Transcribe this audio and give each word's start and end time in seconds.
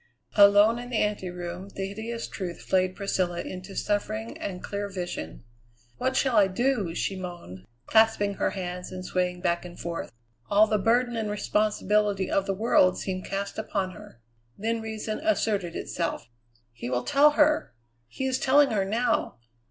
Alone 0.35 0.79
in 0.79 0.89
the 0.89 0.97
anteroom, 1.03 1.69
the 1.75 1.89
hideous 1.89 2.27
truth 2.27 2.59
flayed 2.59 2.95
Priscilla 2.95 3.41
into 3.41 3.75
suffering 3.75 4.35
and 4.39 4.63
clear 4.63 4.89
vision. 4.89 5.43
"What 5.99 6.15
shall 6.15 6.37
I 6.37 6.47
do?" 6.47 6.95
she 6.95 7.15
moaned, 7.15 7.67
clasping 7.85 8.33
her 8.33 8.49
hands 8.49 8.91
and 8.91 9.05
swaying 9.05 9.41
back 9.41 9.63
and 9.63 9.79
forth. 9.79 10.11
All 10.49 10.65
the 10.65 10.79
burden 10.79 11.15
and 11.15 11.29
responsibility 11.29 12.31
of 12.31 12.47
the 12.47 12.55
world 12.55 12.97
seemed 12.97 13.25
cast 13.25 13.59
upon 13.59 13.91
her. 13.91 14.19
Then 14.57 14.81
reason 14.81 15.19
asserted 15.19 15.75
itself. 15.75 16.27
"He 16.71 16.89
will 16.89 17.03
tell 17.03 17.33
her! 17.37 17.75
He 18.07 18.25
is 18.25 18.39
telling 18.39 18.71
her 18.71 18.83
now! 18.83 19.35